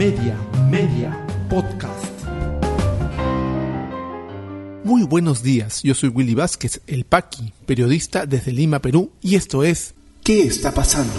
Media, 0.00 0.34
Media, 0.70 1.26
Podcast. 1.50 2.06
Muy 4.82 5.02
buenos 5.02 5.42
días, 5.42 5.82
yo 5.82 5.92
soy 5.94 6.08
Willy 6.08 6.34
Vázquez, 6.34 6.80
el 6.86 7.04
Paqui, 7.04 7.52
periodista 7.66 8.24
desde 8.24 8.50
Lima, 8.50 8.78
Perú, 8.78 9.12
y 9.20 9.34
esto 9.34 9.62
es 9.62 9.92
¿Qué 10.24 10.44
está 10.44 10.72
pasando? 10.72 11.12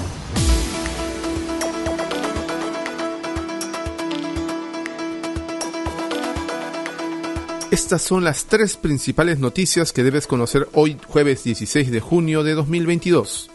Estas 7.70 8.02
son 8.02 8.24
las 8.24 8.46
tres 8.46 8.78
principales 8.78 9.38
noticias 9.38 9.94
que 9.94 10.02
debes 10.02 10.26
conocer 10.26 10.68
hoy 10.74 10.98
jueves 11.08 11.44
16 11.44 11.92
de 11.92 12.00
junio 12.00 12.44
de 12.44 12.56
2022. 12.56 13.51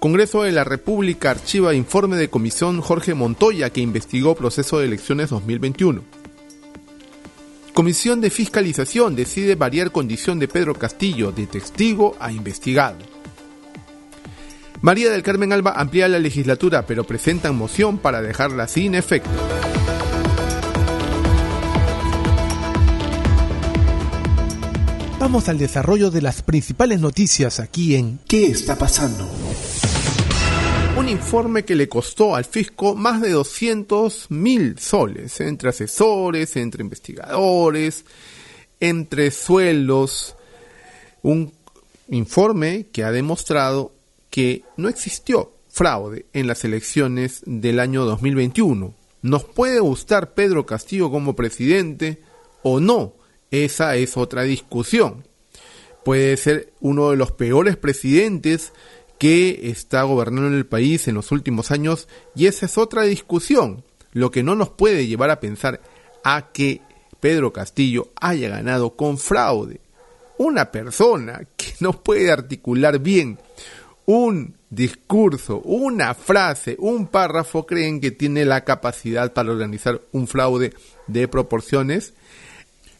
Congreso 0.00 0.44
de 0.44 0.52
la 0.52 0.64
República 0.64 1.30
archiva 1.30 1.74
informe 1.74 2.16
de 2.16 2.30
comisión 2.30 2.80
Jorge 2.80 3.12
Montoya 3.12 3.68
que 3.68 3.82
investigó 3.82 4.34
proceso 4.34 4.78
de 4.78 4.86
elecciones 4.86 5.28
2021. 5.28 6.02
Comisión 7.74 8.22
de 8.22 8.30
Fiscalización 8.30 9.14
decide 9.14 9.56
variar 9.56 9.92
condición 9.92 10.38
de 10.38 10.48
Pedro 10.48 10.74
Castillo 10.74 11.32
de 11.32 11.46
testigo 11.46 12.16
a 12.18 12.32
investigado. 12.32 12.96
María 14.80 15.10
del 15.10 15.22
Carmen 15.22 15.52
Alba 15.52 15.74
amplía 15.76 16.08
la 16.08 16.18
legislatura 16.18 16.86
pero 16.86 17.04
presentan 17.04 17.54
moción 17.54 17.98
para 17.98 18.22
dejarla 18.22 18.68
sin 18.68 18.94
efecto. 18.94 19.28
Vamos 25.18 25.50
al 25.50 25.58
desarrollo 25.58 26.10
de 26.10 26.22
las 26.22 26.40
principales 26.40 27.00
noticias 27.00 27.60
aquí 27.60 27.96
en 27.96 28.18
¿Qué 28.26 28.46
está 28.46 28.78
pasando? 28.78 29.28
Un 31.00 31.08
informe 31.08 31.64
que 31.64 31.76
le 31.76 31.88
costó 31.88 32.36
al 32.36 32.44
fisco 32.44 32.94
más 32.94 33.22
de 33.22 33.30
200 33.30 34.30
mil 34.30 34.78
soles, 34.78 35.40
entre 35.40 35.70
asesores, 35.70 36.56
entre 36.56 36.82
investigadores, 36.82 38.04
entre 38.80 39.30
sueldos. 39.30 40.36
Un 41.22 41.54
informe 42.10 42.84
que 42.92 43.04
ha 43.04 43.12
demostrado 43.12 43.92
que 44.28 44.62
no 44.76 44.90
existió 44.90 45.50
fraude 45.70 46.26
en 46.34 46.46
las 46.46 46.66
elecciones 46.66 47.40
del 47.46 47.80
año 47.80 48.04
2021. 48.04 48.92
Nos 49.22 49.44
puede 49.44 49.80
gustar 49.80 50.34
Pedro 50.34 50.66
Castillo 50.66 51.10
como 51.10 51.34
presidente 51.34 52.18
o 52.62 52.78
no, 52.78 53.14
esa 53.50 53.96
es 53.96 54.18
otra 54.18 54.42
discusión. 54.42 55.24
Puede 56.04 56.36
ser 56.36 56.74
uno 56.80 57.08
de 57.08 57.16
los 57.16 57.32
peores 57.32 57.78
presidentes 57.78 58.74
que 59.20 59.68
está 59.68 60.02
gobernando 60.04 60.48
en 60.48 60.54
el 60.54 60.64
país 60.64 61.06
en 61.06 61.14
los 61.14 61.30
últimos 61.30 61.70
años 61.70 62.08
y 62.34 62.46
esa 62.46 62.64
es 62.64 62.78
otra 62.78 63.02
discusión. 63.02 63.84
Lo 64.12 64.30
que 64.30 64.42
no 64.42 64.54
nos 64.54 64.70
puede 64.70 65.06
llevar 65.06 65.28
a 65.28 65.40
pensar 65.40 65.82
a 66.24 66.52
que 66.52 66.80
Pedro 67.20 67.52
Castillo 67.52 68.08
haya 68.18 68.48
ganado 68.48 68.96
con 68.96 69.18
fraude. 69.18 69.82
Una 70.38 70.72
persona 70.72 71.42
que 71.58 71.74
no 71.80 71.92
puede 72.02 72.32
articular 72.32 72.98
bien 72.98 73.38
un 74.06 74.54
discurso, 74.70 75.60
una 75.66 76.14
frase, 76.14 76.76
un 76.78 77.06
párrafo, 77.06 77.66
creen 77.66 78.00
que 78.00 78.12
tiene 78.12 78.46
la 78.46 78.64
capacidad 78.64 79.34
para 79.34 79.52
organizar 79.52 80.00
un 80.12 80.28
fraude 80.28 80.72
de 81.08 81.28
proporciones 81.28 82.14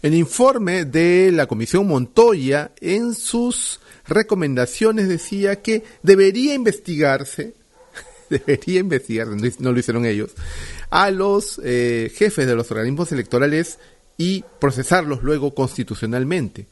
el 0.02 0.14
informe 0.14 0.84
de 0.84 1.30
la 1.32 1.46
Comisión 1.46 1.86
Montoya 1.86 2.72
en 2.80 3.14
sus 3.14 3.80
recomendaciones 4.06 5.08
decía 5.08 5.60
que 5.62 5.84
debería 6.02 6.54
investigarse, 6.54 7.54
debería 8.30 8.80
investigarse, 8.80 9.54
no 9.58 9.72
lo 9.72 9.78
hicieron 9.78 10.06
ellos, 10.06 10.32
a 10.90 11.10
los 11.10 11.60
eh, 11.62 12.10
jefes 12.14 12.46
de 12.46 12.54
los 12.54 12.70
organismos 12.70 13.12
electorales 13.12 13.78
y 14.16 14.44
procesarlos 14.58 15.22
luego 15.22 15.54
constitucionalmente. 15.54 16.66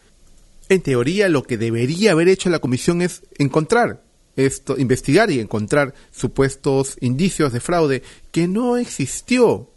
En 0.69 0.83
teoría, 0.83 1.29
lo 1.29 1.43
que 1.43 1.57
debería 1.57 2.13
haber 2.13 2.29
hecho 2.29 2.51
la 2.51 2.59
comisión 2.59 3.01
es 3.01 3.23
encontrar 3.39 4.03
esto, 4.37 4.79
investigar 4.79 5.31
y 5.31 5.41
encontrar 5.41 5.95
supuestos 6.13 6.97
indicios 7.01 7.53
de 7.53 7.61
fraude 7.61 8.03
que 8.31 8.47
no 8.47 8.77
existió 8.77 9.69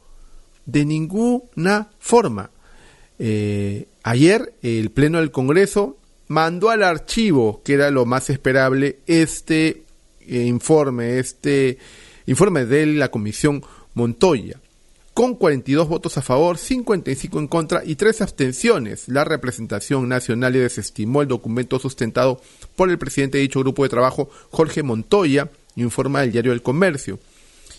de 0.66 0.86
ninguna 0.86 1.90
forma. 2.00 2.52
Eh, 3.24 3.86
ayer 4.02 4.52
el 4.64 4.90
Pleno 4.90 5.20
del 5.20 5.30
Congreso 5.30 5.96
mandó 6.28 6.72
al 6.72 6.82
archivo, 6.82 7.62
que 7.64 7.74
era 7.74 7.92
lo 7.92 8.08
más 8.08 8.32
esperable, 8.32 8.98
este 9.06 9.84
eh, 10.22 10.46
informe, 10.46 11.20
este 11.20 11.78
informe 12.26 12.66
de 12.66 12.88
la 12.88 13.12
Comisión 13.12 13.64
Montoya. 13.94 14.60
Con 15.14 15.36
42 15.36 15.88
votos 15.88 16.18
a 16.18 16.24
favor, 16.24 16.58
55 16.58 17.38
en 17.38 17.48
contra 17.48 17.84
y 17.86 17.94
3 17.96 18.22
abstenciones, 18.22 19.08
la 19.08 19.24
representación 19.24 20.10
nacional 20.10 20.54
desestimó 20.54 21.22
el 21.22 21.28
documento 21.28 21.78
sustentado 21.78 22.42
por 22.76 22.90
el 22.90 22.98
presidente 22.98 23.38
de 23.38 23.44
dicho 23.44 23.60
grupo 23.60 23.84
de 23.84 23.90
trabajo, 23.90 24.32
Jorge 24.50 24.82
Montoya, 24.82 25.52
informa 25.76 26.24
el 26.24 26.32
diario 26.32 26.54
El 26.54 26.64
Comercio. 26.64 27.20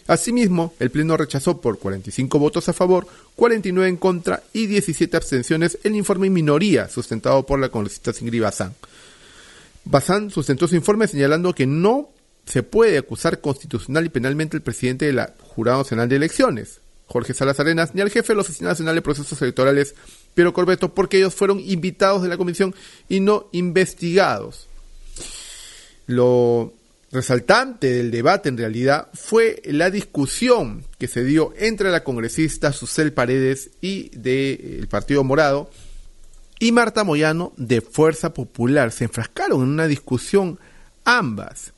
Asimismo, 0.06 0.74
el 0.80 0.90
Pleno 0.90 1.16
rechazó 1.16 1.60
por 1.60 1.78
45 1.78 2.38
votos 2.38 2.68
a 2.68 2.72
favor, 2.72 3.06
49 3.36 3.88
en 3.88 3.96
contra 3.96 4.42
y 4.52 4.66
17 4.66 5.16
abstenciones 5.16 5.78
el 5.84 5.94
informe 5.94 6.26
en 6.26 6.32
minoría 6.32 6.88
sustentado 6.88 7.44
por 7.46 7.60
la 7.60 7.68
congresista 7.68 8.12
Ingrid 8.20 8.42
Bazán. 8.42 8.74
Bazán 9.84 10.30
sustentó 10.30 10.68
su 10.68 10.76
informe 10.76 11.06
señalando 11.06 11.54
que 11.54 11.66
no 11.66 12.10
se 12.46 12.62
puede 12.62 12.98
acusar 12.98 13.40
constitucional 13.40 14.06
y 14.06 14.08
penalmente 14.08 14.56
al 14.56 14.62
presidente 14.62 15.06
del 15.06 15.20
Jurado 15.40 15.78
Nacional 15.78 16.08
de 16.08 16.16
Elecciones, 16.16 16.80
Jorge 17.06 17.34
Salas 17.34 17.60
Arenas, 17.60 17.94
ni 17.94 18.00
al 18.00 18.10
jefe 18.10 18.32
de 18.32 18.36
la 18.36 18.42
Oficina 18.42 18.70
Nacional 18.70 18.94
de 18.94 19.02
Procesos 19.02 19.40
Electorales, 19.42 19.94
Piero 20.34 20.52
Corbeto, 20.52 20.94
porque 20.94 21.18
ellos 21.18 21.34
fueron 21.34 21.60
invitados 21.60 22.22
de 22.22 22.28
la 22.28 22.36
comisión 22.36 22.74
y 23.08 23.20
no 23.20 23.48
investigados. 23.52 24.68
Lo 26.06 26.72
resaltante 27.12 27.92
del 27.92 28.10
debate 28.10 28.48
en 28.48 28.56
realidad 28.56 29.08
fue 29.12 29.60
la 29.66 29.90
discusión 29.90 30.84
que 30.98 31.08
se 31.08 31.22
dio 31.24 31.52
entre 31.58 31.90
la 31.90 32.02
congresista 32.02 32.72
Susel 32.72 33.12
Paredes 33.12 33.70
y 33.82 34.08
del 34.16 34.88
Partido 34.88 35.22
Morado 35.22 35.70
y 36.58 36.72
Marta 36.72 37.04
Moyano 37.04 37.52
de 37.56 37.82
Fuerza 37.82 38.32
Popular. 38.32 38.92
Se 38.92 39.04
enfrascaron 39.04 39.62
en 39.62 39.68
una 39.68 39.86
discusión 39.86 40.58
ambas. 41.04 41.72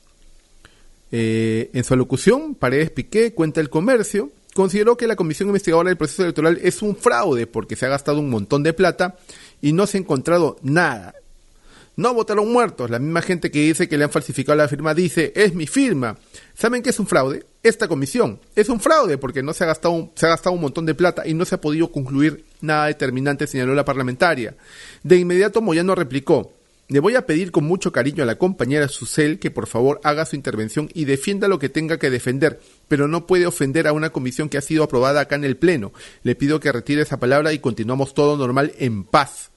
Eh, 1.11 1.69
en 1.73 1.83
su 1.83 1.93
alocución, 1.93 2.55
Paredes 2.55 2.91
Piqué 2.91 3.33
cuenta 3.33 3.59
el 3.59 3.69
comercio, 3.69 4.31
consideró 4.53 4.95
que 4.95 5.07
la 5.07 5.15
Comisión 5.17 5.49
Investigadora 5.49 5.89
del 5.89 5.97
Proceso 5.97 6.23
Electoral 6.23 6.59
es 6.61 6.81
un 6.81 6.95
fraude 6.95 7.45
porque 7.45 7.75
se 7.75 7.85
ha 7.85 7.89
gastado 7.89 8.19
un 8.19 8.29
montón 8.29 8.63
de 8.63 8.73
plata 8.73 9.17
y 9.61 9.73
no 9.73 9.85
se 9.85 9.97
ha 9.97 10.01
encontrado 10.01 10.57
nada. 10.61 11.13
No 11.97 12.13
votaron 12.13 12.51
muertos. 12.51 12.89
La 12.89 12.99
misma 12.99 13.21
gente 13.21 13.51
que 13.51 13.61
dice 13.61 13.87
que 13.87 13.97
le 13.97 14.03
han 14.03 14.09
falsificado 14.09 14.57
la 14.57 14.67
firma 14.67 14.93
dice, 14.93 15.31
es 15.35 15.53
mi 15.53 15.67
firma. 15.67 16.17
¿Saben 16.53 16.81
qué 16.81 16.89
es 16.89 16.99
un 16.99 17.07
fraude? 17.07 17.45
Esta 17.63 17.87
comisión 17.87 18.39
es 18.55 18.69
un 18.69 18.79
fraude 18.79 19.17
porque 19.17 19.41
no 19.41 19.53
se 19.53 19.63
ha 19.63 19.67
gastado 19.67 19.93
un, 19.93 20.11
se 20.15 20.25
ha 20.25 20.29
gastado 20.29 20.55
un 20.55 20.61
montón 20.61 20.85
de 20.85 20.93
plata 20.93 21.27
y 21.27 21.33
no 21.33 21.45
se 21.45 21.55
ha 21.55 21.61
podido 21.61 21.91
concluir 21.91 22.45
nada 22.61 22.87
determinante, 22.87 23.47
señaló 23.47 23.73
la 23.73 23.85
parlamentaria. 23.85 24.55
De 25.03 25.17
inmediato 25.17 25.61
Moyano 25.61 25.95
replicó, 25.95 26.51
le 26.87 26.99
voy 26.99 27.15
a 27.15 27.25
pedir 27.25 27.51
con 27.51 27.63
mucho 27.63 27.91
cariño 27.91 28.21
a 28.21 28.27
la 28.27 28.37
compañera 28.37 28.87
Susel 28.87 29.39
que 29.39 29.49
por 29.49 29.65
favor 29.65 29.99
haga 30.03 30.25
su 30.25 30.35
intervención 30.35 30.89
y 30.93 31.05
defienda 31.05 31.47
lo 31.47 31.57
que 31.57 31.69
tenga 31.69 31.97
que 31.97 32.11
defender, 32.11 32.59
pero 32.87 33.07
no 33.07 33.25
puede 33.25 33.47
ofender 33.47 33.87
a 33.87 33.93
una 33.93 34.11
comisión 34.11 34.49
que 34.49 34.59
ha 34.59 34.61
sido 34.61 34.83
aprobada 34.83 35.21
acá 35.21 35.35
en 35.35 35.45
el 35.45 35.57
Pleno. 35.57 35.93
Le 36.21 36.35
pido 36.35 36.59
que 36.59 36.71
retire 36.71 37.01
esa 37.01 37.19
palabra 37.19 37.53
y 37.53 37.59
continuamos 37.59 38.13
todo 38.13 38.37
normal 38.37 38.73
en 38.77 39.03
paz. 39.03 39.49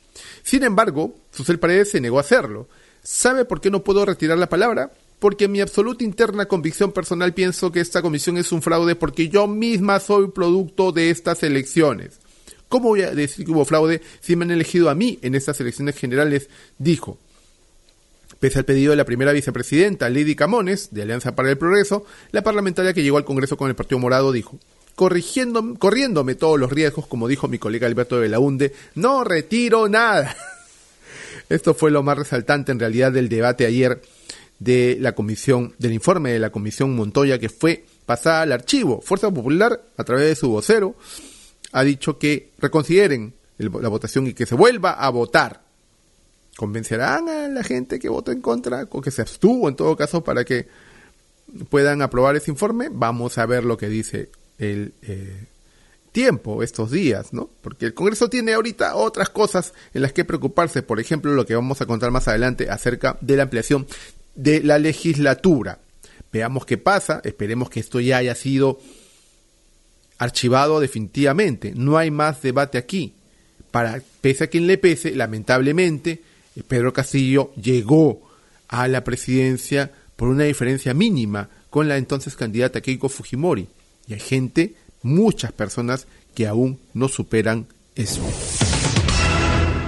Sin 0.42 0.64
embargo, 0.64 1.14
Susel 1.30 1.58
Paredes 1.58 1.90
se 1.90 2.00
negó 2.00 2.18
a 2.18 2.22
hacerlo. 2.22 2.68
¿Sabe 3.02 3.44
por 3.44 3.60
qué 3.60 3.70
no 3.70 3.84
puedo 3.84 4.04
retirar 4.04 4.38
la 4.38 4.48
palabra? 4.48 4.92
Porque 5.18 5.46
en 5.46 5.52
mi 5.52 5.60
absoluta 5.60 6.04
interna 6.04 6.46
convicción 6.46 6.92
personal 6.92 7.34
pienso 7.34 7.72
que 7.72 7.80
esta 7.80 8.02
comisión 8.02 8.36
es 8.36 8.52
un 8.52 8.62
fraude 8.62 8.94
porque 8.94 9.28
yo 9.28 9.46
misma 9.46 9.98
soy 10.00 10.28
producto 10.28 10.92
de 10.92 11.10
estas 11.10 11.42
elecciones. 11.42 12.20
¿Cómo 12.68 12.90
voy 12.90 13.02
a 13.02 13.14
decir 13.14 13.46
que 13.46 13.52
hubo 13.52 13.64
fraude 13.64 14.02
si 14.20 14.36
me 14.36 14.44
han 14.44 14.50
elegido 14.50 14.90
a 14.90 14.94
mí 14.94 15.18
en 15.22 15.34
estas 15.34 15.60
elecciones 15.60 15.96
generales? 15.96 16.48
Dijo. 16.78 17.18
Pese 18.40 18.60
al 18.60 18.64
pedido 18.64 18.90
de 18.90 18.96
la 18.96 19.04
primera 19.04 19.32
vicepresidenta, 19.32 20.08
Lady 20.08 20.36
Camones, 20.36 20.90
de 20.92 21.02
Alianza 21.02 21.34
para 21.34 21.50
el 21.50 21.58
Progreso, 21.58 22.04
la 22.30 22.42
parlamentaria 22.42 22.92
que 22.92 23.02
llegó 23.02 23.16
al 23.16 23.24
Congreso 23.24 23.56
con 23.56 23.68
el 23.68 23.74
Partido 23.74 23.98
Morado 23.98 24.30
dijo, 24.30 24.60
corrigiendo, 24.98 25.76
corriéndome 25.78 26.34
todos 26.34 26.58
los 26.58 26.72
riesgos, 26.72 27.06
como 27.06 27.28
dijo 27.28 27.46
mi 27.46 27.60
colega 27.60 27.86
Alberto 27.86 28.16
de 28.16 28.22
Belaunde, 28.22 28.72
no 28.96 29.22
retiro 29.22 29.88
nada. 29.88 30.36
Esto 31.48 31.72
fue 31.72 31.92
lo 31.92 32.02
más 32.02 32.18
resaltante 32.18 32.72
en 32.72 32.80
realidad 32.80 33.12
del 33.12 33.28
debate 33.28 33.64
ayer 33.64 34.02
de 34.58 34.96
la 34.98 35.14
comisión, 35.14 35.72
del 35.78 35.92
informe 35.92 36.32
de 36.32 36.40
la 36.40 36.50
comisión 36.50 36.96
Montoya 36.96 37.38
que 37.38 37.48
fue 37.48 37.84
pasada 38.06 38.42
al 38.42 38.50
archivo. 38.50 39.00
Fuerza 39.00 39.30
Popular, 39.30 39.80
a 39.96 40.02
través 40.02 40.26
de 40.26 40.34
su 40.34 40.48
vocero, 40.48 40.96
ha 41.70 41.84
dicho 41.84 42.18
que 42.18 42.50
reconsideren 42.58 43.34
la 43.56 43.88
votación 43.88 44.26
y 44.26 44.34
que 44.34 44.46
se 44.46 44.56
vuelva 44.56 44.94
a 44.94 45.10
votar. 45.10 45.62
¿Convencerán 46.56 47.28
a 47.28 47.46
la 47.46 47.62
gente 47.62 48.00
que 48.00 48.08
votó 48.08 48.32
en 48.32 48.40
contra 48.40 48.88
o 48.90 49.00
que 49.00 49.12
se 49.12 49.22
abstuvo 49.22 49.68
en 49.68 49.76
todo 49.76 49.96
caso 49.96 50.24
para 50.24 50.44
que 50.44 50.66
puedan 51.70 52.02
aprobar 52.02 52.34
ese 52.34 52.50
informe? 52.50 52.88
Vamos 52.90 53.38
a 53.38 53.46
ver 53.46 53.64
lo 53.64 53.76
que 53.78 53.88
dice 53.88 54.28
el 54.58 54.92
eh, 55.02 55.46
tiempo 56.12 56.62
estos 56.62 56.90
días, 56.90 57.32
¿no? 57.32 57.48
Porque 57.62 57.86
el 57.86 57.94
Congreso 57.94 58.28
tiene 58.28 58.52
ahorita 58.52 58.96
otras 58.96 59.28
cosas 59.28 59.72
en 59.94 60.02
las 60.02 60.12
que 60.12 60.24
preocuparse, 60.24 60.82
por 60.82 61.00
ejemplo, 61.00 61.32
lo 61.32 61.46
que 61.46 61.54
vamos 61.54 61.80
a 61.80 61.86
contar 61.86 62.10
más 62.10 62.28
adelante 62.28 62.70
acerca 62.70 63.16
de 63.20 63.36
la 63.36 63.44
ampliación 63.44 63.86
de 64.34 64.62
la 64.62 64.78
legislatura. 64.78 65.78
Veamos 66.32 66.66
qué 66.66 66.76
pasa, 66.76 67.20
esperemos 67.24 67.70
que 67.70 67.80
esto 67.80 68.00
ya 68.00 68.18
haya 68.18 68.34
sido 68.34 68.80
archivado 70.18 70.80
definitivamente, 70.80 71.72
no 71.76 71.96
hay 71.96 72.10
más 72.10 72.42
debate 72.42 72.78
aquí. 72.78 73.14
Para 73.70 74.02
pese 74.20 74.44
a 74.44 74.46
quien 74.48 74.66
le 74.66 74.78
pese, 74.78 75.14
lamentablemente, 75.14 76.22
Pedro 76.66 76.92
Castillo 76.92 77.52
llegó 77.54 78.28
a 78.68 78.88
la 78.88 79.04
presidencia 79.04 79.92
por 80.16 80.28
una 80.28 80.44
diferencia 80.44 80.94
mínima 80.94 81.48
con 81.70 81.88
la 81.88 81.96
entonces 81.96 82.34
candidata 82.34 82.80
Keiko 82.80 83.08
Fujimori. 83.08 83.68
Y 84.08 84.14
hay 84.14 84.20
gente, 84.20 84.74
muchas 85.02 85.52
personas, 85.52 86.06
que 86.34 86.46
aún 86.46 86.78
no 86.94 87.08
superan 87.08 87.66
eso. 87.94 88.22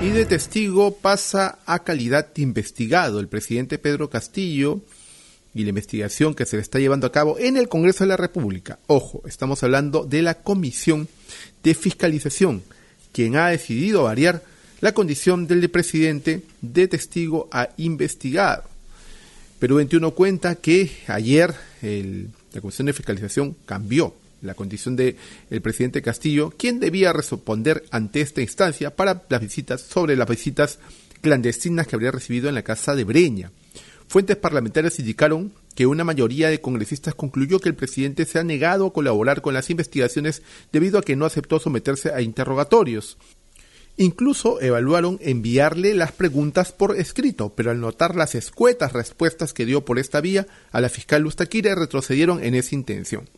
Y 0.03 0.09
de 0.11 0.25
testigo 0.27 0.97
pasa 0.97 1.59
a 1.67 1.85
calidad 1.85 2.33
de 2.35 2.43
investigado. 2.43 3.21
El 3.21 3.29
presidente 3.29 3.79
Pedro 3.79 4.11
Castillo 4.11 4.81
y 5.55 5.63
la 5.63 5.71
investigación 5.71 6.35
que 6.35 6.47
se 6.47 6.57
le 6.57 6.63
está 6.63 6.79
llevando 6.79 7.07
a 7.07 7.13
cabo 7.13 7.39
en 7.39 7.57
el 7.57 7.69
Congreso 7.69 8.05
de 8.05 8.09
la 8.09 8.17
República. 8.17 8.79
Ojo, 8.87 9.23
estamos 9.27 9.63
hablando 9.63 10.05
de 10.05 10.23
la 10.23 10.35
Comisión 10.35 11.09
de 11.63 11.75
Fiscalización, 11.75 12.63
quien 13.13 13.37
ha 13.37 13.49
decidido 13.49 14.05
variar 14.05 14.43
la 14.81 14.93
condición 14.93 15.47
del 15.47 15.69
presidente 15.71 16.43
de 16.63 16.89
testigo 16.89 17.49
a 17.53 17.69
investigado. 17.77 18.65
Perú 19.59 19.77
21 19.77 20.13
cuenta 20.13 20.55
que 20.55 20.91
ayer 21.07 21.55
la 22.53 22.61
Comisión 22.61 22.87
de 22.87 22.93
Fiscalización 22.93 23.57
cambió 23.67 24.15
la 24.43 24.55
condición 24.55 24.97
del 24.97 25.17
el 25.51 25.61
presidente 25.61 26.03
Castillo, 26.03 26.51
quien 26.57 26.81
debía 26.81 27.13
responder 27.13 27.85
ante 27.91 28.21
esta 28.21 28.41
instancia 28.41 28.95
para 28.95 29.23
las 29.29 29.41
visitas 29.41 29.83
sobre 29.83 30.17
las 30.17 30.29
visitas 30.29 30.79
clandestinas 31.21 31.87
que 31.87 31.97
habría 31.97 32.11
recibido 32.11 32.49
en 32.49 32.55
la 32.55 32.63
casa 32.63 32.95
de 32.95 33.05
Breña. 33.05 33.51
Fuentes 34.09 34.37
parlamentarias 34.37 34.99
indicaron 34.99 35.53
que 35.75 35.87
una 35.87 36.05
mayoría 36.05 36.49
de 36.49 36.61
congresistas 36.61 37.15
concluyó 37.15 37.61
que 37.61 37.69
el 37.69 37.77
presidente 37.77 38.25
se 38.25 38.39
ha 38.39 38.45
negado 38.45 38.87
a 38.87 38.93
colaborar 38.93 39.41
con 39.41 39.55
las 39.55 39.71
investigaciones 39.71 40.43
debido 40.73 40.99
a 40.99 41.03
que 41.03 41.17
no 41.17 41.27
aceptó 41.27 41.61
someterse 41.61 42.13
a 42.13 42.21
interrogatorios. 42.21 43.19
Incluso 44.01 44.63
evaluaron 44.63 45.19
enviarle 45.21 45.93
las 45.93 46.11
preguntas 46.11 46.73
por 46.73 46.97
escrito, 46.97 47.53
pero 47.55 47.71
al 47.71 47.81
notar 47.81 48.17
las 48.17 48.35
escuetas 48.35 48.95
respuestas 48.95 49.53
que 49.53 49.67
dio 49.67 49.85
por 49.85 49.99
esta 49.99 50.23
vía 50.23 50.47
a 50.73 50.81
la 50.81 50.89
fiscal 50.89 51.21
Lustaquire 51.21 51.75
retrocedieron 51.75 52.43
en 52.43 52.55
esa 52.55 52.75
intención. 52.75 53.29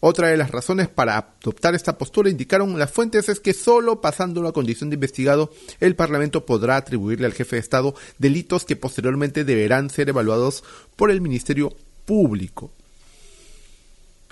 Otra 0.00 0.26
de 0.26 0.36
las 0.36 0.50
razones 0.50 0.88
para 0.88 1.18
adoptar 1.18 1.76
esta 1.76 1.98
postura, 1.98 2.30
indicaron 2.30 2.76
las 2.80 2.90
fuentes, 2.90 3.28
es 3.28 3.38
que 3.38 3.54
solo 3.54 4.00
pasando 4.00 4.42
la 4.42 4.50
condición 4.50 4.90
de 4.90 4.94
investigado, 4.94 5.52
el 5.78 5.94
Parlamento 5.94 6.44
podrá 6.44 6.74
atribuirle 6.74 7.26
al 7.26 7.32
jefe 7.32 7.54
de 7.54 7.60
Estado 7.60 7.94
delitos 8.18 8.64
que 8.64 8.74
posteriormente 8.74 9.44
deberán 9.44 9.88
ser 9.88 10.08
evaluados 10.08 10.64
por 10.96 11.12
el 11.12 11.20
Ministerio 11.20 11.72
Público. 12.06 12.72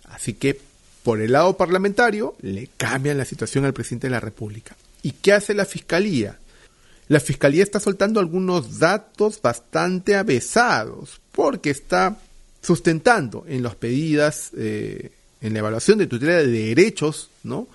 Así 0.06 0.34
que, 0.34 0.58
por 1.04 1.20
el 1.20 1.30
lado 1.30 1.56
parlamentario, 1.56 2.34
le 2.42 2.70
cambian 2.76 3.18
la 3.18 3.24
situación 3.24 3.64
al 3.64 3.72
presidente 3.72 4.08
de 4.08 4.10
la 4.10 4.20
República. 4.20 4.74
¿Y 5.06 5.12
qué 5.12 5.34
hace 5.34 5.54
la 5.54 5.64
Fiscalía? 5.64 6.36
La 7.06 7.20
Fiscalía 7.20 7.62
está 7.62 7.78
soltando 7.78 8.18
algunos 8.18 8.80
datos 8.80 9.40
bastante 9.40 10.16
avesados, 10.16 11.20
porque 11.30 11.70
está 11.70 12.18
sustentando 12.60 13.44
en 13.46 13.62
los 13.62 13.76
pedidas 13.76 14.50
eh, 14.56 15.12
en 15.40 15.52
la 15.52 15.60
evaluación 15.60 15.98
de 15.98 16.08
tutela 16.08 16.38
de 16.38 16.48
derechos, 16.48 17.30
¿no? 17.44 17.68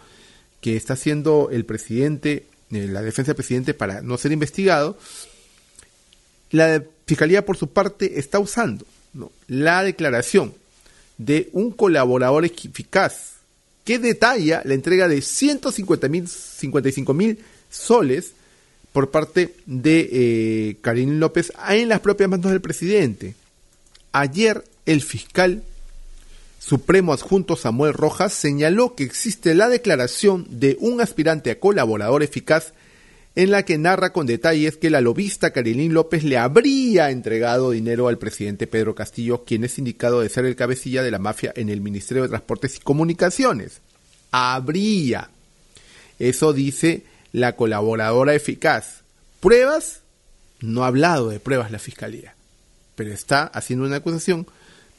que 0.60 0.76
está 0.76 0.96
haciendo 0.96 1.48
el 1.54 1.64
presidente, 1.64 2.48
eh, 2.70 2.88
la 2.90 3.02
defensa 3.02 3.30
del 3.30 3.38
presidente 3.38 3.74
para 3.74 4.02
no 4.02 4.18
ser 4.18 4.34
investigado, 4.34 4.98
la 6.50 6.84
Fiscalía 7.06 7.46
por 7.46 7.56
su 7.56 7.70
parte 7.70 8.20
está 8.20 8.40
usando 8.40 8.86
la 9.48 9.84
declaración 9.84 10.54
de 11.18 11.50
un 11.54 11.72
colaborador 11.72 12.44
eficaz 12.44 13.36
que 13.84 14.00
detalla 14.00 14.62
la 14.66 14.74
entrega 14.74 15.08
de 15.08 15.22
150 15.22 16.08
mil, 16.08 16.28
55 16.28 17.14
mil 17.14 17.40
soles 17.70 18.34
por 18.94 19.12
parte 19.12 19.56
de 19.66 20.10
eh, 20.12 20.78
Karim 20.82 21.20
López 21.20 21.52
en 21.70 21.90
las 21.90 22.02
propias 22.02 22.30
manos 22.30 22.52
del 22.52 22.62
presidente. 22.62 23.36
Ayer 24.12 24.64
el 24.86 25.02
fiscal 25.02 25.64
Supremo 26.60 27.14
Adjunto 27.14 27.56
Samuel 27.56 27.94
Rojas 27.94 28.34
señaló 28.34 28.96
que 28.96 29.04
existe 29.04 29.56
la 29.56 29.68
declaración 29.68 30.46
de 30.50 30.78
un 30.80 31.02
aspirante 31.02 31.50
a 31.50 31.60
colaborador 31.60 32.22
eficaz 32.22 32.74
en 33.36 33.52
la 33.52 33.64
que 33.64 33.78
narra 33.78 34.12
con 34.12 34.28
detalles 34.28 34.78
que 34.78 34.90
la 34.90 35.00
lobista 35.00 35.52
Carilín 35.52 35.94
López 35.94 36.24
le 36.24 36.38
habría 36.38 37.12
entregado 37.12 37.72
dinero 37.72 38.08
al 38.08 38.18
presidente 38.18 38.68
Pedro 38.68 38.94
Castillo, 38.94 39.46
quien 39.46 39.64
es 39.64 39.78
indicado 39.78 40.20
de 40.20 40.30
ser 40.30 40.46
el 40.46 40.56
cabecilla 40.56 41.02
de 41.02 41.12
la 41.12 41.20
mafia 41.20 41.54
en 41.56 41.70
el 41.70 41.82
Ministerio 41.82 42.24
de 42.24 42.30
Transportes 42.30 42.78
y 42.78 42.80
Comunicaciones. 42.80 43.80
Habría. 44.32 45.30
Eso 46.20 46.52
dice 46.52 47.04
la 47.32 47.56
colaboradora 47.56 48.36
eficaz. 48.36 49.02
¿Pruebas? 49.40 50.02
No 50.60 50.84
ha 50.84 50.88
hablado 50.88 51.30
de 51.30 51.40
pruebas 51.40 51.72
la 51.72 51.80
Fiscalía, 51.80 52.36
pero 52.96 53.12
está 53.12 53.46
haciendo 53.46 53.86
una 53.86 53.96
acusación 53.98 54.46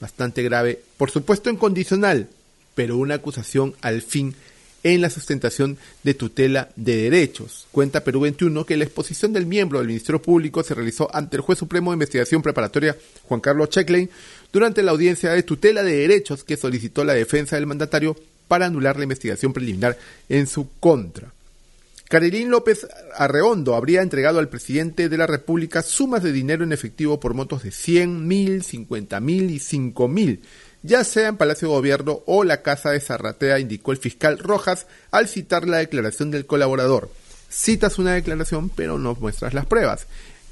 bastante 0.01 0.43
grave, 0.43 0.83
por 0.97 1.11
supuesto 1.11 1.51
incondicional, 1.51 2.29
pero 2.75 2.97
una 2.97 3.15
acusación 3.17 3.77
al 3.83 4.03
fin 4.03 4.35
en 4.83 5.01
la 5.01 5.11
sustentación 5.11 5.79
de 6.03 6.15
tutela 6.15 6.71
de 6.77 6.97
derechos. 6.97 7.67
Cuenta 7.73 8.05
Perú 8.05 8.21
21 8.21 8.67
que 8.67 8.77
la 8.77 8.85
exposición 8.85 9.33
del 9.33 9.47
miembro 9.47 9.79
del 9.79 9.89
Ministerio 9.89 10.21
Público 10.21 10.63
se 10.63 10.75
realizó 10.75 11.15
ante 11.15 11.37
el 11.37 11.43
juez 11.43 11.59
supremo 11.59 11.91
de 11.91 11.97
investigación 11.97 12.43
preparatoria 12.43 12.97
Juan 13.29 13.41
Carlos 13.41 13.71
Checkley 13.71 14.09
durante 14.53 14.83
la 14.83 14.91
audiencia 14.91 15.31
de 15.31 15.43
tutela 15.43 15.83
de 15.83 15.97
derechos 15.97 16.45
que 16.45 16.57
solicitó 16.57 17.05
la 17.05 17.15
defensa 17.15 17.57
del 17.57 17.67
mandatario 17.67 18.17
para 18.49 18.67
anular 18.67 18.97
la 18.97 19.05
investigación 19.05 19.53
preliminar 19.53 19.97
en 20.29 20.47
su 20.47 20.69
contra. 20.79 21.33
Carilín 22.13 22.51
López 22.51 22.87
Arreondo 23.17 23.75
habría 23.75 24.03
entregado 24.03 24.39
al 24.39 24.51
presidente 24.51 25.09
de 25.09 25.17
la 25.17 25.27
República 25.27 25.81
sumas 25.81 26.23
de 26.23 26.31
dinero 26.31 26.63
en 26.63 26.73
efectivo 26.73 27.19
por 27.19 27.33
montos 27.33 27.63
de 27.63 27.71
100 27.71 28.29
mil, 28.29 28.63
50 28.63 29.19
mil 29.21 29.51
y 29.51 29.59
5 29.59 30.09
mil, 30.09 30.43
ya 30.83 31.05
sea 31.05 31.29
en 31.29 31.37
Palacio 31.37 31.69
de 31.69 31.75
Gobierno 31.75 32.21
o 32.27 32.45
la 32.45 32.63
Casa 32.63 32.91
de 32.91 33.01
Zarratea, 33.01 33.59
indicó 33.59 33.93
el 33.93 33.99
fiscal 33.99 34.39
Rojas 34.39 34.87
al 35.11 35.29
citar 35.29 35.69
la 35.69 35.79
declaración 35.79 36.31
del 36.31 36.47
colaborador. 36.47 37.11
Citas 37.49 37.99
una 37.99 38.15
declaración, 38.15 38.71
pero 38.71 38.99
no 38.99 39.15
muestras 39.15 39.55
las 39.55 39.67
pruebas. 39.67 40.07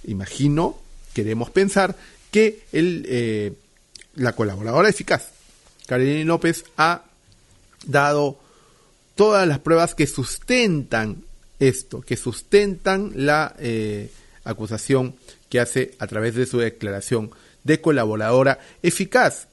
Imagino, 0.05 0.79
queremos 1.15 1.51
pensar, 1.51 1.97
que 2.31 2.63
eh, 2.73 3.53
la 4.15 4.33
colaboradora 4.35 4.89
eficaz, 4.89 5.31
Carilín 5.87 6.29
López, 6.29 6.65
ha 6.77 7.03
dado 7.87 8.39
todas 9.15 9.47
las 9.49 9.59
pruebas 9.59 9.95
que 9.95 10.07
sustentan 10.07 11.25
esto, 11.59 12.01
que 12.01 12.17
sustentan 12.17 13.13
la 13.15 13.55
eh, 13.59 14.11
acusación 14.45 15.15
que 15.49 15.61
hace 15.61 15.95
a 15.99 16.07
través 16.07 16.35
de 16.35 16.47
su 16.47 16.59
declaración 16.59 17.31
de 17.65 17.81
colaboradora 17.81 18.59
eficaz. 18.83 19.49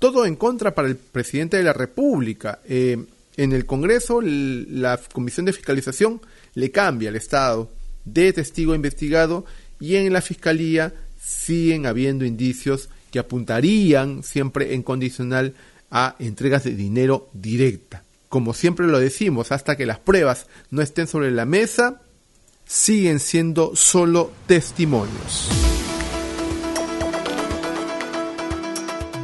Todo 0.00 0.26
en 0.26 0.34
contra 0.34 0.74
para 0.74 0.88
el 0.88 0.96
presidente 0.96 1.56
de 1.56 1.62
la 1.62 1.72
República. 1.72 2.58
Eh, 2.68 2.98
en 3.36 3.52
el 3.52 3.64
Congreso, 3.64 4.20
la 4.20 4.98
Comisión 5.12 5.46
de 5.46 5.52
Fiscalización 5.52 6.20
le 6.54 6.72
cambia 6.72 7.10
el 7.10 7.16
estado 7.16 7.70
de 8.04 8.32
testigo 8.32 8.74
investigado 8.74 9.44
y 9.78 9.94
en 9.94 10.12
la 10.12 10.20
Fiscalía 10.20 10.92
siguen 11.22 11.86
habiendo 11.86 12.24
indicios 12.24 12.88
que 13.12 13.20
apuntarían 13.20 14.24
siempre 14.24 14.74
en 14.74 14.82
condicional 14.82 15.54
a 15.92 16.16
entregas 16.18 16.64
de 16.64 16.74
dinero 16.74 17.28
directa 17.32 18.02
como 18.30 18.54
siempre 18.54 18.86
lo 18.86 19.00
decimos, 19.00 19.50
hasta 19.50 19.76
que 19.76 19.84
las 19.84 19.98
pruebas 19.98 20.46
no 20.70 20.82
estén 20.82 21.08
sobre 21.08 21.32
la 21.32 21.44
mesa, 21.44 22.00
siguen 22.64 23.18
siendo 23.18 23.74
solo 23.74 24.30
testimonios. 24.46 25.50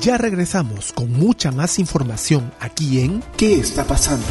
Ya 0.01 0.19
regresamos 0.19 0.93
con 0.93 1.13
mucha 1.13 1.51
más 1.51 1.79
información 1.79 2.53
aquí 2.61 3.01
en 3.01 3.23
¿Qué 3.37 3.55
está 3.55 3.85
pasando? 3.85 4.27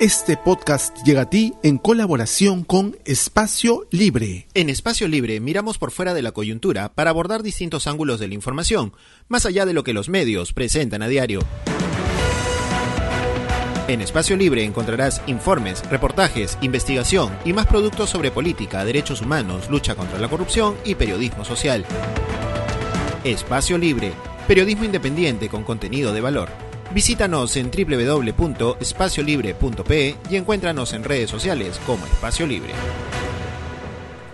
Este 0.00 0.36
podcast 0.36 0.96
llega 1.04 1.22
a 1.22 1.30
ti 1.30 1.54
en 1.62 1.78
colaboración 1.78 2.64
con 2.64 2.98
Espacio 3.04 3.86
Libre. 3.90 4.46
En 4.54 4.68
Espacio 4.68 5.08
Libre 5.08 5.40
miramos 5.40 5.78
por 5.78 5.90
fuera 5.90 6.12
de 6.12 6.20
la 6.22 6.32
coyuntura 6.32 6.92
para 6.94 7.10
abordar 7.10 7.42
distintos 7.42 7.86
ángulos 7.86 8.20
de 8.20 8.28
la 8.28 8.34
información, 8.34 8.92
más 9.28 9.46
allá 9.46 9.64
de 9.64 9.72
lo 9.72 9.84
que 9.84 9.94
los 9.94 10.08
medios 10.08 10.52
presentan 10.52 11.02
a 11.02 11.08
diario. 11.08 11.40
En 13.88 14.00
Espacio 14.00 14.36
Libre 14.36 14.64
encontrarás 14.64 15.22
informes, 15.26 15.88
reportajes, 15.88 16.58
investigación 16.60 17.32
y 17.44 17.52
más 17.52 17.66
productos 17.66 18.10
sobre 18.10 18.30
política, 18.30 18.84
derechos 18.84 19.22
humanos, 19.22 19.70
lucha 19.70 19.94
contra 19.94 20.18
la 20.18 20.28
corrupción 20.28 20.74
y 20.84 20.96
periodismo 20.96 21.44
social. 21.44 21.84
Espacio 23.24 23.78
Libre 23.78 24.12
periodismo 24.46 24.84
independiente 24.84 25.48
con 25.48 25.64
contenido 25.64 26.12
de 26.12 26.20
valor. 26.20 26.48
Visítanos 26.94 27.56
en 27.56 27.70
www.espaciolibre.pe 27.70 30.16
y 30.30 30.36
encuéntranos 30.36 30.92
en 30.92 31.02
redes 31.04 31.30
sociales 31.30 31.80
como 31.84 32.06
Espacio 32.06 32.46
Libre. 32.46 32.70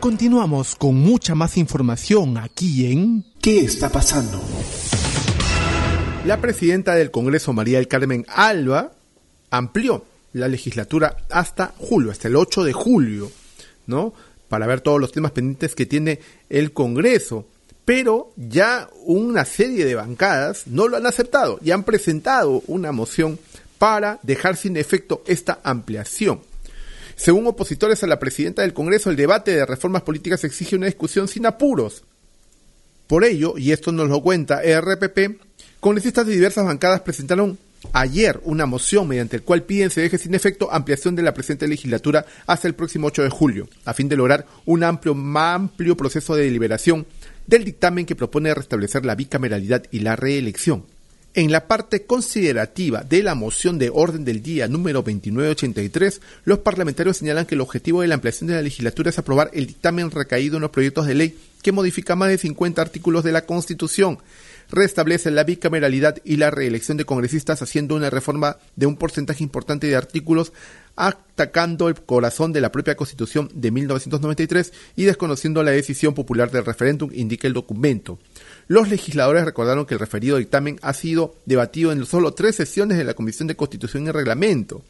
Continuamos 0.01 0.77
con 0.77 0.97
mucha 0.97 1.35
más 1.35 1.57
información 1.57 2.37
aquí 2.37 2.93
en 2.93 3.25
¿Qué 3.41 3.61
está 3.61 3.89
pasando? 3.89 4.39
La 6.27 6.39
presidenta 6.41 6.95
del 6.95 7.11
Congreso, 7.11 7.53
María 7.53 7.79
del 7.79 7.89
Carmen 7.89 8.25
Alba, 8.29 8.93
amplió 9.53 10.05
la 10.33 10.49
legislatura 10.49 11.17
hasta 11.31 11.75
julio, 11.79 12.11
hasta 12.11 12.27
el 12.27 12.37
8 12.37 12.65
de 12.65 12.73
julio, 12.73 13.31
¿no? 13.87 14.13
Para 14.49 14.67
ver 14.67 14.81
todos 14.81 15.01
los 15.01 15.13
temas 15.13 15.31
pendientes 15.31 15.75
que 15.75 15.87
tiene 15.87 16.19
el 16.49 16.73
Congreso. 16.73 17.47
Pero 17.85 18.33
ya 18.37 18.89
una 19.05 19.45
serie 19.45 19.85
de 19.85 19.95
bancadas 19.95 20.67
no 20.67 20.89
lo 20.89 20.97
han 20.97 21.07
aceptado 21.07 21.59
y 21.63 21.71
han 21.71 21.85
presentado 21.85 22.63
una 22.67 22.93
moción 22.93 23.39
para 23.79 24.21
dejar 24.23 24.57
sin 24.57 24.77
efecto 24.77 25.23
esta 25.27 25.61
ampliación. 25.65 26.41
Según 27.17 27.47
opositores 27.47 28.03
a 28.03 28.07
la 28.07 28.19
presidenta 28.19 28.63
del 28.63 28.73
Congreso, 28.73 29.11
el 29.11 29.17
debate 29.17 29.55
de 29.55 29.67
reformas 29.67 30.03
políticas 30.03 30.45
exige 30.45 30.77
una 30.77 30.87
discusión 30.87 31.29
sin 31.29 31.45
apuros. 31.45 32.05
Por 33.07 33.25
ello, 33.25 33.59
y 33.59 33.73
esto 33.73 33.93
nos 33.93 34.09
lo 34.09 34.23
cuenta 34.23 34.63
ERPP, 34.63 35.41
congresistas 35.81 36.27
de 36.27 36.33
diversas 36.33 36.65
bancadas 36.65 37.03
presentaron 37.03 37.59
ayer 37.93 38.41
una 38.45 38.67
moción 38.67 39.09
mediante 39.09 39.37
el 39.37 39.43
cual 39.43 39.63
piden 39.65 39.91
se 39.91 40.01
deje 40.01 40.19
sin 40.19 40.35
efecto 40.35 40.73
ampliación 40.73 41.17
de 41.17 41.23
la 41.23 41.35
presente 41.35 41.67
legislatura 41.67 42.27
hasta 42.47 42.69
el 42.69 42.75
próximo 42.75 43.09
8 43.09 43.23
de 43.23 43.31
julio, 43.31 43.69
a 43.85 43.95
fin 43.95 44.09
de 44.09 44.17
lograr 44.17 44.47
un 44.65 44.85
amplio, 44.85 45.15
amplio 45.15 45.97
proceso 45.97 46.35
de 46.35 46.45
deliberación 46.45 47.07
del 47.47 47.65
dictamen 47.65 48.07
que 48.07 48.17
propone 48.17 48.55
restablecer 48.55 49.05
la 49.05 49.15
bicameralidad 49.15 49.85
y 49.91 50.01
la 50.01 50.17
reelección. 50.17 50.85
En 51.35 51.51
la 51.51 51.67
parte 51.67 52.05
considerativa 52.05 53.05
de 53.05 53.23
la 53.23 53.35
moción 53.35 53.79
de 53.79 53.91
orden 53.91 54.23
del 54.23 54.43
día 54.43 54.69
número 54.69 54.99
2983, 54.99 56.21
los 56.45 56.59
parlamentarios 56.59 57.17
señalan 57.17 57.47
que 57.47 57.55
el 57.55 57.63
objetivo 57.63 58.03
de 58.03 58.09
la 58.09 58.17
ampliación 58.17 58.49
de 58.49 58.57
la 58.57 58.61
legislatura 58.61 59.09
es 59.09 59.19
aprobar 59.19 59.51
el 59.55 59.67
dictamen 59.67 60.11
recaído 60.11 60.57
en 60.57 60.63
los 60.63 60.71
proyectos 60.71 61.07
de 61.07 61.15
ley 61.15 61.39
que 61.63 61.73
modifica 61.73 62.17
más 62.17 62.29
de 62.29 62.37
50 62.37 62.83
artículos 62.83 63.25
de 63.25 63.33
la 63.33 63.47
Constitución, 63.47 64.19
restablece 64.73 65.31
la 65.31 65.45
bicameralidad 65.45 66.17
y 66.25 66.37
la 66.37 66.51
reelección 66.51 66.97
de 66.97 67.05
congresistas 67.05 67.63
haciendo 67.63 67.95
una 67.95 68.11
reforma 68.11 68.57
de 68.75 68.87
un 68.87 68.97
porcentaje 68.97 69.45
importante 69.45 69.87
de 69.87 69.97
artículos 69.97 70.53
atacando 70.97 71.89
el 71.89 71.95
corazón 71.95 72.53
de 72.53 72.61
la 72.61 72.73
propia 72.73 72.97
Constitución 72.97 73.51
de 73.55 73.71
1993 73.71 74.73
y 74.97 75.05
desconociendo 75.05 75.63
la 75.63 75.71
decisión 75.71 76.15
popular 76.15 76.51
del 76.51 76.65
referéndum, 76.65 77.11
indica 77.15 77.47
el 77.47 77.55
documento. 77.55 78.19
Los 78.69 78.89
legisladores 78.89 79.45
recordaron 79.45 79.87
que 79.87 79.95
el 79.95 80.01
referido 80.01 80.37
dictamen 80.37 80.79
ha 80.83 80.93
sido 80.93 81.35
debatido 81.47 81.93
en 81.93 82.05
solo 82.05 82.33
tres 82.35 82.57
sesiones 82.57 82.99
de 82.99 83.05
la 83.05 83.15
Comisión 83.15 83.49
de 83.49 83.57
Constitución 83.57 84.07
y 84.07 84.11
Reglamento, 84.11 84.83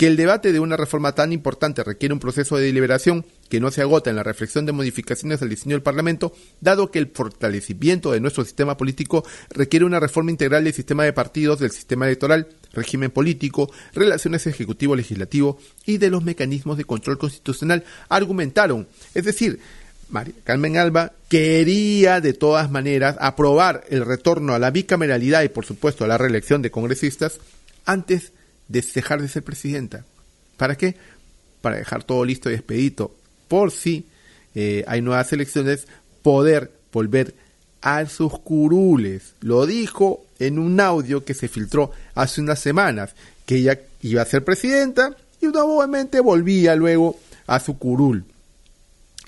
que 0.00 0.06
el 0.06 0.16
debate 0.16 0.54
de 0.54 0.60
una 0.60 0.78
reforma 0.78 1.14
tan 1.14 1.30
importante 1.30 1.84
requiere 1.84 2.14
un 2.14 2.20
proceso 2.20 2.56
de 2.56 2.64
deliberación 2.64 3.26
que 3.50 3.60
no 3.60 3.70
se 3.70 3.82
agota 3.82 4.08
en 4.08 4.16
la 4.16 4.22
reflexión 4.22 4.64
de 4.64 4.72
modificaciones 4.72 5.42
al 5.42 5.50
diseño 5.50 5.74
del 5.74 5.82
Parlamento, 5.82 6.32
dado 6.62 6.90
que 6.90 6.98
el 6.98 7.08
fortalecimiento 7.08 8.10
de 8.10 8.20
nuestro 8.20 8.42
sistema 8.42 8.78
político 8.78 9.26
requiere 9.50 9.84
una 9.84 10.00
reforma 10.00 10.30
integral 10.30 10.64
del 10.64 10.72
sistema 10.72 11.04
de 11.04 11.12
partidos, 11.12 11.58
del 11.58 11.70
sistema 11.70 12.06
electoral, 12.06 12.48
régimen 12.72 13.10
político, 13.10 13.70
relaciones 13.92 14.46
ejecutivo-legislativo 14.46 15.58
y 15.84 15.98
de 15.98 16.08
los 16.08 16.24
mecanismos 16.24 16.78
de 16.78 16.86
control 16.86 17.18
constitucional, 17.18 17.84
argumentaron. 18.08 18.88
Es 19.12 19.26
decir, 19.26 19.60
María 20.08 20.32
Carmen 20.44 20.78
Alba 20.78 21.12
quería 21.28 22.22
de 22.22 22.32
todas 22.32 22.70
maneras 22.70 23.16
aprobar 23.20 23.84
el 23.90 24.06
retorno 24.06 24.54
a 24.54 24.58
la 24.58 24.70
bicameralidad 24.70 25.42
y 25.42 25.50
por 25.50 25.66
supuesto 25.66 26.06
a 26.06 26.08
la 26.08 26.16
reelección 26.16 26.62
de 26.62 26.70
congresistas 26.70 27.38
antes 27.84 28.32
de 28.70 28.84
dejar 28.94 29.20
de 29.20 29.28
ser 29.28 29.42
presidenta. 29.42 30.04
¿Para 30.56 30.76
qué? 30.76 30.96
Para 31.60 31.76
dejar 31.76 32.04
todo 32.04 32.24
listo 32.24 32.50
y 32.50 32.54
expedito 32.54 33.14
por 33.48 33.72
si 33.72 34.06
eh, 34.54 34.84
hay 34.86 35.02
nuevas 35.02 35.32
elecciones, 35.32 35.88
poder 36.22 36.70
volver 36.92 37.34
a 37.82 38.06
sus 38.06 38.38
curules. 38.38 39.34
Lo 39.40 39.66
dijo 39.66 40.24
en 40.38 40.58
un 40.58 40.78
audio 40.80 41.24
que 41.24 41.34
se 41.34 41.48
filtró 41.48 41.90
hace 42.14 42.40
unas 42.40 42.60
semanas, 42.60 43.14
que 43.46 43.56
ella 43.56 43.80
iba 44.02 44.22
a 44.22 44.26
ser 44.26 44.44
presidenta 44.44 45.16
y 45.40 45.46
nuevamente 45.46 46.20
volvía 46.20 46.76
luego 46.76 47.18
a 47.48 47.58
su 47.58 47.76
curul. 47.76 48.24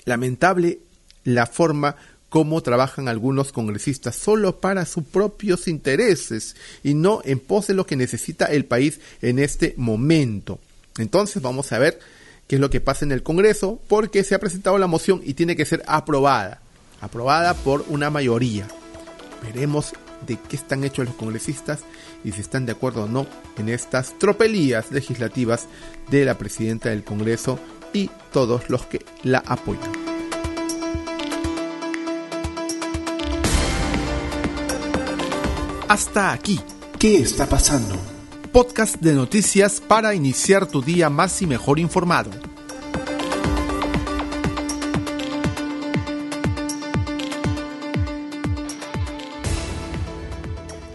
Lamentable 0.05 0.79
la 1.25 1.45
forma 1.45 1.97
como 2.33 2.63
trabajan 2.63 3.07
algunos 3.07 3.51
congresistas 3.51 4.15
solo 4.15 4.59
para 4.59 4.87
sus 4.87 5.03
propios 5.03 5.67
intereses 5.67 6.55
y 6.83 6.95
no 6.95 7.21
en 7.25 7.37
pos 7.37 7.67
de 7.67 7.75
lo 7.75 7.85
que 7.85 7.95
necesita 7.95 8.47
el 8.47 8.65
país 8.65 8.99
en 9.21 9.37
este 9.37 9.75
momento. 9.77 10.57
Entonces 10.97 11.43
vamos 11.43 11.71
a 11.71 11.77
ver 11.77 11.99
qué 12.47 12.55
es 12.55 12.59
lo 12.59 12.71
que 12.71 12.81
pasa 12.81 13.05
en 13.05 13.11
el 13.11 13.21
Congreso 13.21 13.79
porque 13.87 14.23
se 14.23 14.33
ha 14.33 14.39
presentado 14.39 14.79
la 14.79 14.87
moción 14.87 15.21
y 15.23 15.35
tiene 15.35 15.55
que 15.55 15.65
ser 15.65 15.83
aprobada, 15.85 16.59
aprobada 17.01 17.53
por 17.53 17.85
una 17.87 18.09
mayoría. 18.09 18.67
Veremos 19.43 19.93
de 20.25 20.39
qué 20.49 20.55
están 20.55 20.83
hechos 20.83 21.05
los 21.05 21.13
congresistas 21.13 21.81
y 22.23 22.31
si 22.31 22.41
están 22.41 22.65
de 22.65 22.71
acuerdo 22.71 23.03
o 23.03 23.07
no 23.07 23.27
en 23.59 23.69
estas 23.69 24.17
tropelías 24.17 24.91
legislativas 24.91 25.67
de 26.09 26.25
la 26.25 26.35
presidenta 26.39 26.89
del 26.89 27.03
Congreso 27.03 27.59
y 27.93 28.09
todos 28.31 28.71
los 28.71 28.87
que 28.87 29.05
la 29.21 29.43
apoyan. 29.45 29.92
Hasta 35.93 36.31
aquí. 36.31 36.59
¿Qué 36.97 37.17
está 37.17 37.45
pasando? 37.45 37.95
Podcast 38.51 38.95
de 38.95 39.13
noticias 39.13 39.79
para 39.79 40.15
iniciar 40.15 40.65
tu 40.65 40.81
día 40.81 41.07
más 41.11 41.39
y 41.43 41.45
mejor 41.45 41.77
informado. 41.77 42.31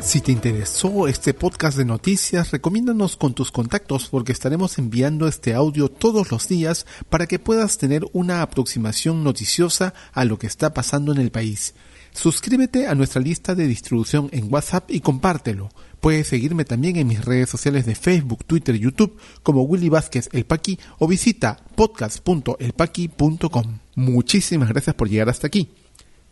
Si 0.00 0.20
te 0.20 0.32
interesó 0.32 1.06
este 1.06 1.32
podcast 1.32 1.78
de 1.78 1.84
noticias, 1.84 2.50
recomiéndanos 2.50 3.16
con 3.16 3.34
tus 3.34 3.52
contactos 3.52 4.08
porque 4.08 4.32
estaremos 4.32 4.78
enviando 4.78 5.28
este 5.28 5.54
audio 5.54 5.88
todos 5.88 6.32
los 6.32 6.48
días 6.48 6.86
para 7.08 7.28
que 7.28 7.38
puedas 7.38 7.78
tener 7.78 8.04
una 8.12 8.42
aproximación 8.42 9.22
noticiosa 9.22 9.94
a 10.12 10.24
lo 10.24 10.40
que 10.40 10.48
está 10.48 10.74
pasando 10.74 11.12
en 11.12 11.18
el 11.18 11.30
país. 11.30 11.74
Suscríbete 12.12 12.86
a 12.86 12.94
nuestra 12.94 13.20
lista 13.20 13.54
de 13.54 13.66
distribución 13.66 14.28
en 14.32 14.50
WhatsApp 14.52 14.90
y 14.90 15.00
compártelo. 15.00 15.68
Puedes 16.00 16.28
seguirme 16.28 16.64
también 16.64 16.96
en 16.96 17.06
mis 17.06 17.22
redes 17.24 17.50
sociales 17.50 17.86
de 17.86 17.94
Facebook, 17.94 18.44
Twitter 18.44 18.74
y 18.74 18.80
YouTube 18.80 19.16
como 19.42 19.62
Willy 19.62 19.88
Vázquez 19.88 20.28
El 20.32 20.44
Paqui 20.44 20.78
o 20.98 21.08
visita 21.08 21.56
podcast.elpaqui.com. 21.74 23.78
Muchísimas 23.94 24.68
gracias 24.68 24.94
por 24.94 25.08
llegar 25.08 25.28
hasta 25.28 25.48
aquí. 25.48 25.70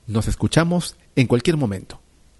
Nos 0.06 0.28
escuchamos 0.28 0.96
en 1.16 1.26
cualquier 1.26 1.56
momento. 1.56 2.00